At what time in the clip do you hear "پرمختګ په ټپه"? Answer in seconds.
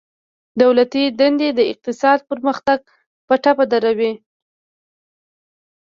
2.29-3.65